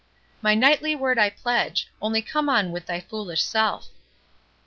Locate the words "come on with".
2.23-2.87